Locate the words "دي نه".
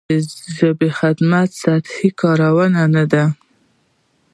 3.11-3.25